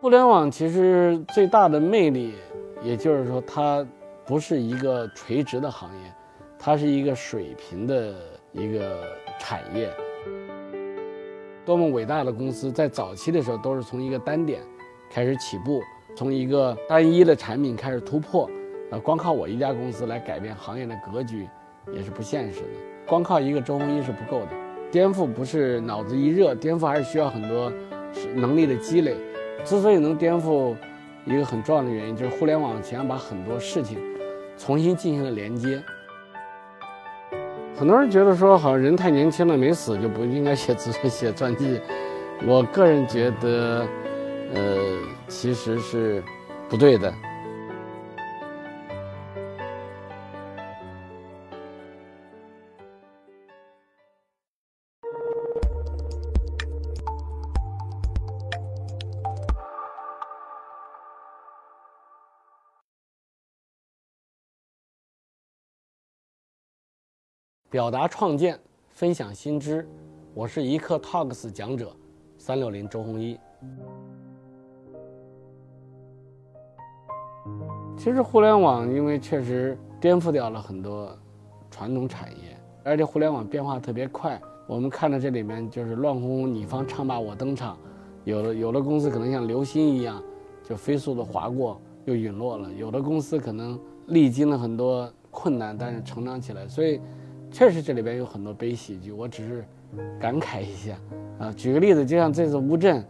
[0.00, 2.32] 互联网其实最大的魅力，
[2.84, 3.84] 也就是说，它
[4.24, 6.12] 不是一个垂直的行业，
[6.56, 8.14] 它是一个水平的
[8.52, 9.02] 一个
[9.40, 9.90] 产业。
[11.66, 14.60] 多么伟大的公司在早期的时候都是从一个单点
[15.10, 15.82] 开始起步，
[16.16, 18.48] 从一个单一的产品开始突破。
[18.92, 21.48] 啊，光靠我一家公司来改变行业的格局，
[21.92, 22.68] 也是不现实的。
[23.04, 24.50] 光靠一个周鸿祎是不够的，
[24.92, 27.72] 颠覆不是脑子一热，颠覆还是需要很多
[28.36, 29.16] 能力的积累。
[29.64, 30.74] 之所以能颠覆，
[31.24, 33.98] 一个很重要的原因就是互联网想把很多事情
[34.56, 35.82] 重新进行了连接。
[37.76, 41.80] 很多人觉得说，好像人太年轻了没死就不应该写自 写传记。
[42.46, 43.86] 我个人觉得，
[44.54, 44.76] 呃，
[45.28, 46.22] 其实是
[46.68, 47.12] 不对的。
[67.70, 69.86] 表达创建，分享新知，
[70.32, 71.94] 我是一刻 Talks 讲者
[72.38, 73.38] 三六零周鸿祎。
[77.94, 81.14] 其实互联网因为确实颠覆掉了很多
[81.70, 84.40] 传统产业，而且互联网变化特别快。
[84.66, 87.76] 我们看到这里面就是乱哄哄，你方唱罢我登场，
[88.24, 90.22] 有的有的公司可能像流星一样
[90.64, 96.98] 就飞速的划过又陨落了，有的公司可能历经了很多困难，但是成长起来，所以。
[97.50, 99.64] 确实，这里边有很多悲喜剧，我只是
[100.20, 100.96] 感慨一下
[101.38, 101.52] 啊。
[101.56, 103.04] 举个例子，就像这次乌镇，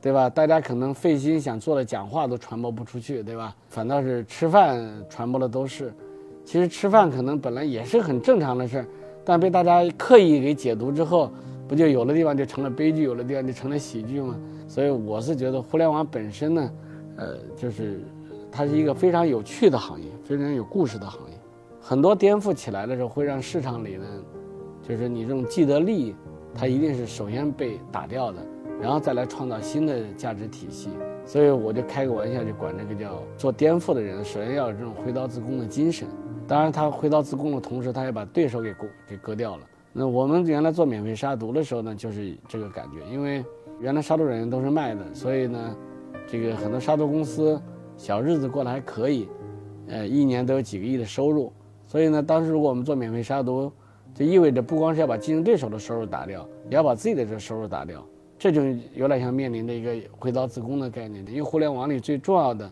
[0.00, 0.28] 对吧？
[0.28, 3.54] 大家可能费心想做的讲话都传播不出去，对吧？
[3.68, 5.92] 反倒是吃饭传播的都是。
[6.44, 8.86] 其实吃饭可能本来也是很正常的事儿，
[9.24, 11.30] 但被大家刻意给解读之后，
[11.66, 14.36] 不就有的地方就成了悲剧，有的地方就成了喜剧吗？
[14.68, 16.70] 所以我是觉得互联网本身呢，
[17.16, 18.00] 呃，就是
[18.52, 21.33] 它是一个非常有趣的行业，非常有故事的行业。
[21.86, 24.06] 很多颠覆起来的时候，会让市场里呢，
[24.80, 26.16] 就是你这种既得利益，
[26.54, 28.38] 它一定是首先被打掉的，
[28.80, 30.88] 然后再来创造新的价值体系。
[31.26, 36.08] 所以我就开个玩笑，就管这个叫做颠覆的人，首先要有这种挥刀自宫的精神。
[36.48, 38.74] 当然，他挥刀自宫的同时，他也把对手给
[39.06, 39.62] 给割掉了。
[39.92, 43.44] 那我们原来做免费杀毒的时候呢，就是这个感觉，因为
[43.78, 45.76] 原来杀毒软件都是卖的，所以呢，
[46.26, 47.60] 这个很多杀毒公司
[47.94, 49.28] 小日子过得还可以，
[49.88, 51.52] 呃，一年都有几个亿的收入。
[51.86, 53.70] 所以呢，当时如果我们做免费杀毒，
[54.14, 58.04] 就意味着不光是要把竞争对手的收入打掉，也要把自己的这收入打掉，
[58.38, 58.62] 这就
[58.94, 61.24] 有点像面临的一个回到自宫的概念。
[61.28, 62.70] 因为互联网里最重要的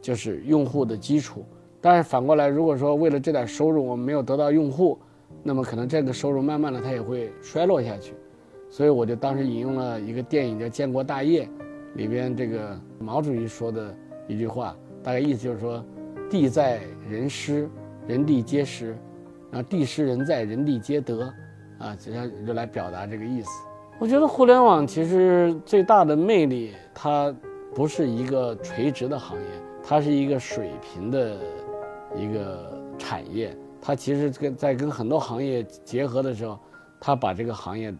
[0.00, 1.44] 就是用户的基础。
[1.80, 4.98] 但是反过来，如果说为了这点收入我们没有得到用户，
[5.42, 8.14] 那么可能这个收入慢慢的它也会衰落下去。
[8.70, 11.44] 所以我就当时引用了一个电影叫《建国大业》，
[11.94, 13.94] 里边这个毛主席说的
[14.28, 15.84] 一句话，大概意思就是说，
[16.30, 16.80] 地在
[17.10, 17.68] 人失。
[18.06, 18.96] 人地皆失，
[19.52, 21.32] 啊，地失人在，人地皆得，
[21.78, 23.50] 啊，这样就来表达这个意思。
[23.98, 27.34] 我觉得互联网其实最大的魅力，它
[27.74, 29.46] 不是一个垂直的行业，
[29.82, 31.36] 它是一个水平的
[32.16, 33.56] 一个产业。
[33.80, 36.58] 它其实跟在跟很多行业结合的时候，
[37.00, 37.94] 它把这个行业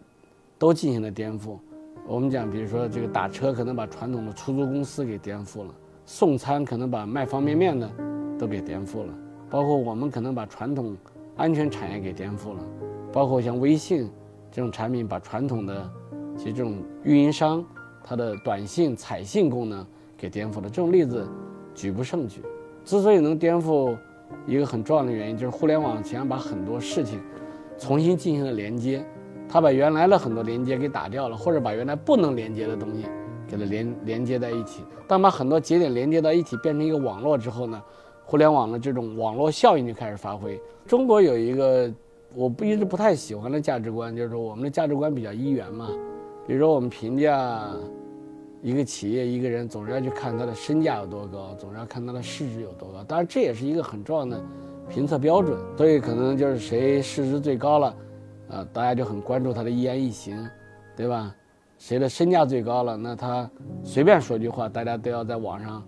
[0.57, 1.57] 都进行了颠覆。
[2.05, 5.73] 我们讲，比如说这个打车可能把传统的出租公司给颠覆了，
[6.05, 7.89] 送餐可能把卖方便面的
[8.37, 9.13] 都给颠覆了。
[9.53, 10.97] 包括我们可能把传统
[11.37, 12.63] 安全产业给颠覆了，
[13.11, 14.09] 包括像微信
[14.51, 15.87] 这种产品把传统的
[16.35, 17.63] 其实这种运营商
[18.03, 19.85] 它的短信、彩信功能
[20.17, 20.63] 给颠覆了。
[20.63, 21.27] 这种例子
[21.75, 22.41] 举不胜举。
[22.83, 23.95] 之所以能颠覆，
[24.47, 27.21] 一个很重要的原因就是互联网想把很多事情
[27.77, 29.05] 重新进行了连接，
[29.47, 33.05] 它把原来的很多连接给打掉了，或者把原来不能连接的东西
[33.47, 34.81] 给它连连接在一起。
[35.07, 37.79] 当把很多节点连接到一起，变成一个网络之后呢？
[38.25, 40.59] 互联网的这种网络效应就开始发挥。
[40.85, 41.91] 中国有一个
[42.33, 45.89] 我不一直不太喜欢的价值观，就是说我们的价值观比较一元嘛。
[46.47, 47.69] 比如说我们评价
[48.61, 53.03] 一个企业、一个人，总是要去看他的身价有多高，总是要看他的市值有多高。
[53.03, 54.41] 当然这也是一个很重要的
[54.89, 55.57] 评测标准。
[55.77, 57.95] 所以可能就是谁市值最高了，
[58.49, 60.47] 啊，大家就很关注他的一言一行，
[60.95, 61.33] 对吧？
[61.77, 63.49] 谁的身价最高了，那他
[63.83, 65.83] 随便说句话，大家都要在网上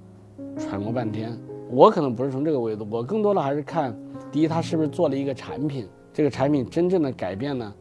[0.58, 1.38] 传过半天。
[1.70, 3.98] 我可能不是从这个维度，我更多的还是看，
[4.32, 7.74] 第一，他是不是做了一个产品，这个产品真正的改变了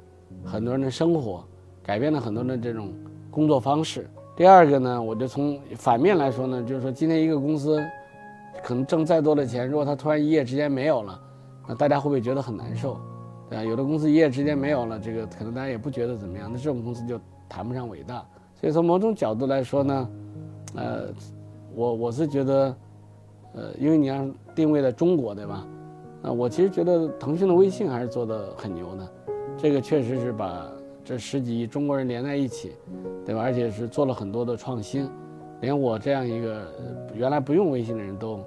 [0.45, 1.45] 很多人的生活，
[1.83, 2.93] 改变了很多人的这种
[3.31, 4.09] 工作方式。
[4.37, 7.79] 第二个呢，我就从反面来说呢，就是说今天一个公司
[8.63, 11.21] 可能挣再多的钱，如果他突然一夜之间没有了，
[11.69, 12.97] 那大家会不会觉得很难受？
[13.51, 13.65] 对吧？
[13.65, 18.25] 有的公司一夜之间没有了，这个可能大家也不觉得怎么样，那这种公司就谈不上伟大。
[18.55, 20.11] 所以从某种角度来说呢，
[20.77, 21.09] 呃。
[21.77, 22.73] 我我是觉得，
[23.55, 25.67] 呃，因为你要定位在中国，对吧？
[26.23, 29.09] 啊，我其实觉得腾讯的微信还是做的很牛的，
[29.57, 30.69] 这个确实是把
[31.05, 32.73] 这十几亿中国人连在一起，
[33.25, 33.41] 对吧？
[33.43, 35.09] 而且是做了很多的创新，
[35.61, 36.63] 连我这样一个
[37.15, 38.41] 原来不用微信的人都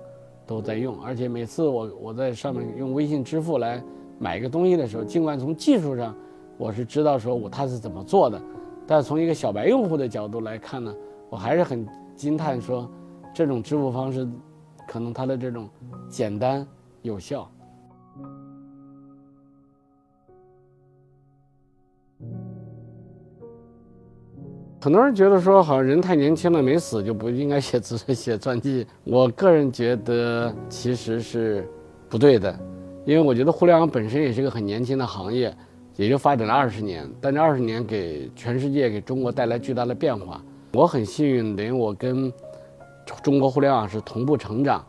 [0.45, 3.81] 都在用，而且每次我我在上面用微信支付来
[4.19, 6.13] 买一个东西的时候，尽管从技术上
[6.57, 8.41] 我是知道说我它是怎么做的，
[8.85, 10.93] 但从一个小白用户的角度来看呢，
[11.29, 12.89] 我还是很惊叹说。
[13.33, 14.27] 这种支付方式，
[14.87, 15.69] 可能它的这种
[16.09, 16.65] 简单
[17.01, 17.49] 有效。
[24.79, 28.87] 很多人觉得说，好像人太年轻了没死就不应该写字 写传记。
[29.03, 31.67] 我个人觉得其实是
[32.07, 32.57] 不对的，
[33.05, 35.53] 因为我觉得互联网本身也是一个很年轻的行业，
[35.97, 40.41] 也就发展了二十年，但这二十年给全世界、给中国带来巨大的变化。
[40.71, 42.31] 我很幸运，等于我跟。
[43.23, 44.83] 中国互联网是同步成长，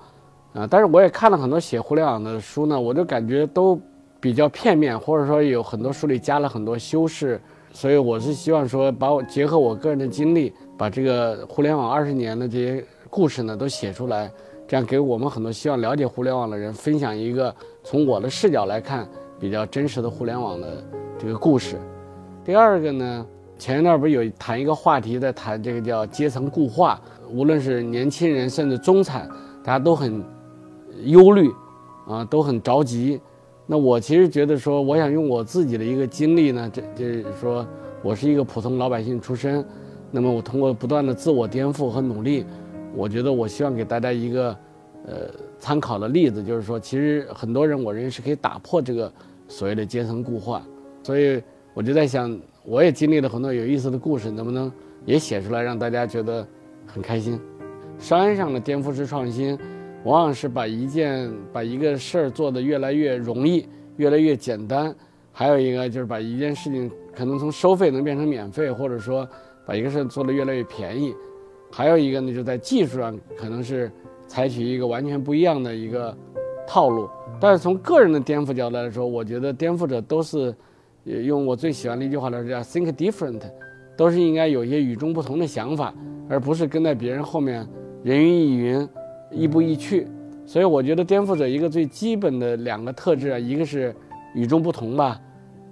[0.53, 3.81] 啊，但是我也看了很多写互联网的书呢，我就感觉都
[4.21, 7.41] 比较片面，或者说有很多书里加了很多修饰，
[7.73, 14.31] 所以我是希望说，把我结合我个人的经历，把这个互联网二十年的这些故事呢都写出来，
[14.67, 17.55] 这样给我们很多希望了解互联网的人分享一个
[17.85, 20.83] 从我的视角来看比较真实的互联网的
[21.19, 21.79] 这个故事。
[22.45, 23.27] 第二个呢，
[23.59, 27.01] 前一段不是有谈一个话题，在谈这个叫阶层固化。
[27.29, 29.29] 无论是年轻人，甚至中产，
[29.65, 30.23] 大家都很
[31.05, 31.51] 忧虑，
[32.07, 33.21] 啊，都很着急。
[33.67, 37.67] 那我其实觉得说，我想用我自己的一个经历呢，这就是说
[38.03, 39.63] 我是一个普通老百姓出身。
[40.11, 42.47] 那么我通过不断的自我颠覆和努力，
[42.95, 44.57] 我觉得我希望给大家一个
[45.05, 45.15] 呃
[45.59, 49.13] 参考的例子，就是说，其实很多人我认为是可以打破这个
[49.49, 50.63] 所谓的阶层固化。
[51.03, 51.43] 所以
[51.75, 52.35] 我就在想，
[52.69, 54.71] 我也经历了很多有意思的故事，能不能
[55.07, 56.47] 也写出来，让大家觉得。
[56.91, 57.39] 很开心，
[57.99, 59.59] 商业上的颠覆式创新，
[60.05, 63.69] 往往是把一件把一个事儿做得越来越容易，
[63.99, 64.93] 越来越简单。
[65.31, 69.29] 还有一个就是把一件事情可能从收费能变成免费，或者说
[69.67, 71.15] 把一个事儿做得越来越便宜。
[71.71, 73.93] 还有一个呢，就在技术上可能是
[74.27, 76.17] 采取一个完全不一样的一个
[76.67, 77.07] 套路。
[77.39, 80.57] 但是从个人的颠覆角度来说，我觉得颠覆者都是
[81.09, 83.43] 用我最喜欢的一句话来说叫 “think different”，
[83.97, 85.93] 都是应该有一些与众不同的想法。
[86.31, 87.67] 而不是跟在别人后面
[88.03, 88.89] 人云亦云，
[89.31, 90.07] 亦步亦趋。
[90.45, 93.97] 所以我觉得颠覆者一个最基本的两个特质啊，一个是
[94.35, 95.19] 与众不同吧，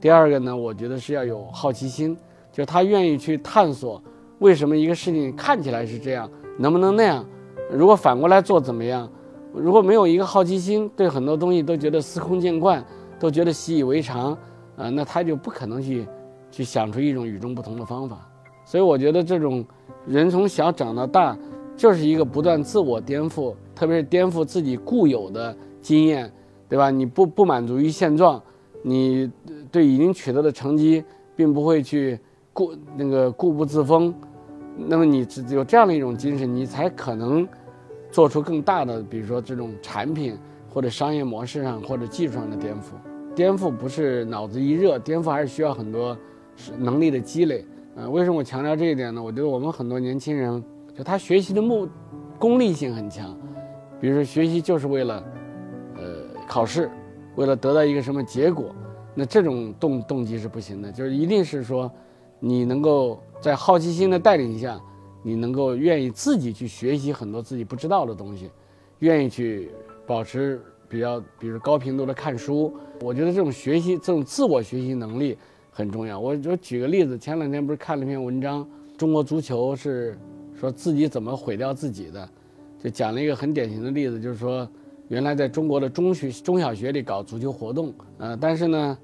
[0.00, 2.16] 第二个呢，我觉得是要有好奇心，
[2.50, 4.02] 就是他愿意去探索
[4.38, 6.26] 为什么一个事情看起来是这样，
[6.58, 7.22] 能不能那样？
[7.70, 9.06] 如果反过来做怎么样？
[9.52, 12.82] 如果没有一个好奇心，对很多东西都觉得司空见惯，
[13.18, 14.36] 都觉得习以为常，
[14.76, 16.06] 啊，那他就不可能去
[16.50, 18.28] 去想出一种与众不同的方法。
[18.64, 19.64] 所以我觉得这种。
[20.08, 21.36] 人从小长到大，
[21.76, 26.32] 就是一个不断自我颠覆，特别是颠覆自己固有的经验，
[26.68, 26.92] 对吧？
[26.92, 28.40] 你不不满足于现状，
[28.82, 29.28] 你
[29.72, 31.02] 对已经取得的成绩
[31.34, 32.16] 并不会去
[32.52, 34.14] 固那个固步自封，
[34.76, 37.44] 那么你只有这样的一种精神，你才可能
[38.12, 40.38] 做出更大的，比如说这种产品
[40.72, 42.92] 或者商业模式上或者技术上的颠覆。
[43.36, 46.16] 颠覆不是脑子一热，颠覆还是需要很多
[46.78, 47.62] 能力的积累。
[47.94, 49.22] 呃，为什么我强调这一点呢？
[49.22, 50.64] 我觉得我们很多年轻人，
[50.96, 51.86] 就他学习的目
[52.38, 53.38] 功利性很强，
[54.00, 55.22] 比如说学习就是为了，
[55.96, 56.02] 呃，
[56.48, 56.90] 考试，
[57.34, 58.74] 为了得到一个什么结果，
[59.14, 60.90] 那这种动动机是不行的。
[60.90, 61.92] 就是一定是说，
[62.40, 64.80] 你能够在好奇心的带领下，
[65.22, 68.50] 你能够愿意自己去学习很多自己不知道的东西，
[69.00, 69.70] 愿意去
[70.06, 72.72] 保持比较，比如高频度的看书。
[73.00, 75.36] 我觉得这种学习，这种自我学习能力。
[75.78, 76.18] 很重要。
[76.18, 78.66] 我就举个例子，前两天不是看了一篇文章，
[78.96, 80.18] 中国足球是
[80.58, 82.26] 说自己怎么毁掉自己的，
[82.82, 84.66] 就讲了一个很典型的例子，就是说
[85.08, 88.96] 原来在中国的中学、中小学里搞足球活动，呃，但是呢，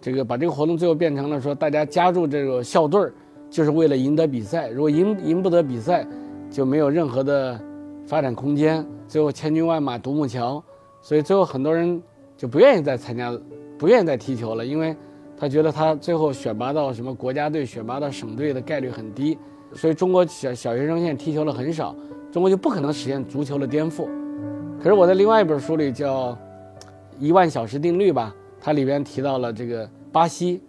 [0.00, 3.14] 这个把这个活动最后变成了说大家加入这个校队儿，
[3.48, 4.68] 就是为了赢得比赛。
[4.68, 6.04] 如果赢赢不得比赛，
[6.50, 7.56] 就没有任何的
[8.04, 8.84] 发展空间。
[9.06, 10.60] 最后千军万马独木桥，
[11.06, 12.02] 所以最后很多人
[12.36, 13.32] 就不愿意再参加，
[13.78, 14.96] 不愿意再踢球了，因为。
[15.38, 19.36] 他觉得他最后选拔到什么国家队、选拔到省队的概率很低，
[19.74, 21.94] 所以中国小小学生现在踢球的很少，
[22.32, 24.08] 中国就不可能实现足球的颠覆。
[24.82, 26.32] 可是我在另外一本书里叫
[27.18, 30.62] 《一万小时定律》吧，它里边提到了这个巴西，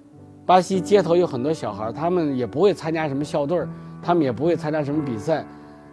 [0.46, 3.66] 巴西街头有很多小孩，他们也不会参加什么校队，
[4.02, 5.46] 他们也不会参加什么比赛，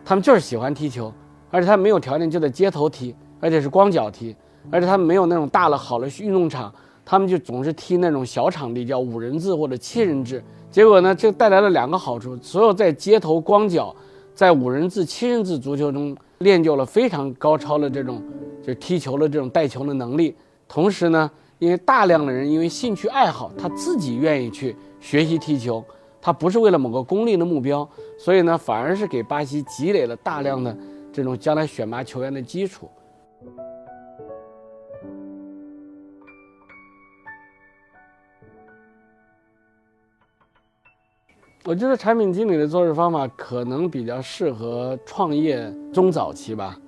[0.05, 1.13] 他们就是喜欢踢球，
[1.53, 4.35] 而且他没有条件就在街头踢，而且是光脚踢，
[4.71, 6.73] 而且他们没有那种大了好的运动场。
[7.07, 10.43] 他们就总是踢那种小场地，叫五人制或者七人制。
[10.71, 13.95] 结果呢，这带来了两个好处：所有在街头光脚
[14.35, 18.23] 在五人制、七人制足球中练就了非常高超的这种
[18.63, 20.35] 就踢球的这种带球的能力。
[20.67, 25.85] 同时呢，因为大量的人因为兴趣爱好，他自己愿意去学习踢球，
[26.23, 27.87] 他不是为了某个功利的目标，
[28.19, 30.75] 所以呢，反而是给巴西积累了大量的
[31.13, 32.89] 这种将来选拔球员的基础。
[41.67, 46.79] 我觉得产品经理的做事方法可能比较适合创业中早期吧，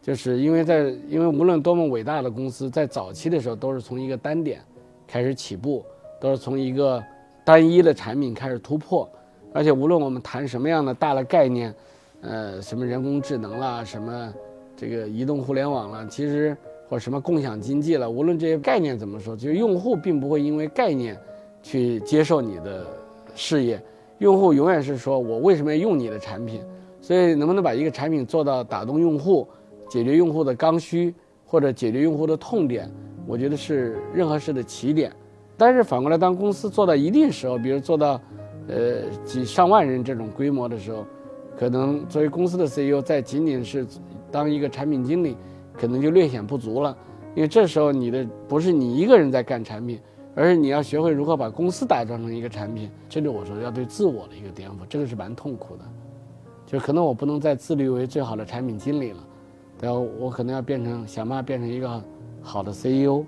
[0.00, 4.62] 就是因为在因为无论多么伟大的公司，在早期的时候都是从一个单点
[5.08, 5.84] 开始起步，
[6.20, 7.02] 都是从一个
[7.44, 9.10] 单一的产品开始突破，
[9.52, 11.74] 而且无论我们谈什么样的大的概念，
[12.20, 14.32] 呃，什么人工智能啦，什么
[14.82, 16.56] 这个移动互联网了，其实
[16.88, 21.16] 或什么共享经济了，无论这些概念怎么说，就是用户并不会因为概念
[21.62, 22.84] 去接受你的
[23.32, 23.80] 事业。
[24.18, 26.60] 用户永远是说：“我为什么要用你的产品？”
[27.00, 29.46] 所以，能不能把一个产品做到打动用户、
[29.88, 31.14] 解决用户的刚需
[31.46, 32.90] 或者解决用户的痛点，
[33.24, 35.12] 我觉得是任何事的起点。
[35.56, 38.20] 但是反过来，当公司做到一定时候，比如做到
[38.66, 41.04] 呃几上万人这种规模的时候，
[41.56, 43.86] 可能作为公司的 CEO，在仅仅是
[44.32, 45.36] 当一个产品经理，
[45.74, 46.96] 可能就略显不足了，
[47.36, 50.00] 因为这时候你的不是你一个人在干产品。
[50.34, 55.84] 而是你要学会如何把公司打造成一个产品，这就我说要对自我的一个颠覆，这个是蛮痛苦的。
[56.64, 59.18] 就可能我不能再自律为最好的产品经理了，
[59.78, 62.02] 对我可能要变成想办法变成一个
[62.40, 63.26] 好的 CEO，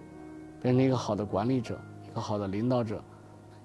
[0.62, 1.78] 变成一个好的管理者，
[2.11, 2.99] 一个好的领导者。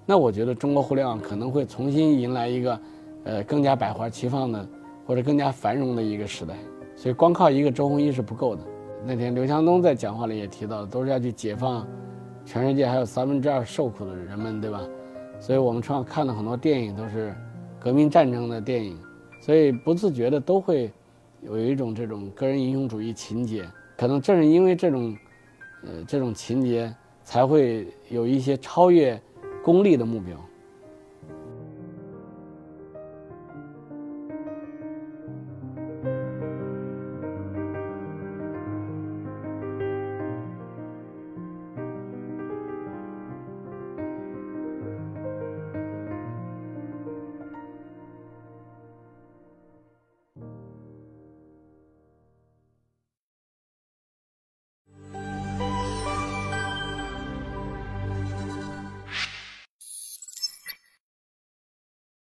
[0.04, 2.80] 那我觉得中国互联网可能会重新迎来一个，
[3.24, 4.68] 呃，更加百花齐放的，
[5.06, 6.58] 或者更加繁荣的一个时代。
[7.00, 8.62] 所以光靠一个周鸿祎是不够的。
[9.06, 11.88] 那天刘强东在讲话里也提到，都是要去解放。
[12.44, 14.82] 全世界还有三分之二受苦的人们，对吧？
[15.40, 17.34] 所以我们常看的很多电影都是
[17.78, 18.98] 革命战争的电影，
[19.40, 20.92] 所以不自觉的都会
[21.40, 23.64] 有一种这种个人英雄主义情节。
[23.96, 25.16] 可能正是因为这种，
[25.84, 29.18] 呃，这种情节，才会有一些超越
[29.64, 30.36] 功利的目标。